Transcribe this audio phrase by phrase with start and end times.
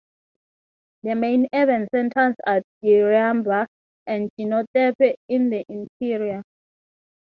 [1.03, 3.67] The main urban centres are Diriamba
[4.07, 6.41] and Jinotepe in the interior.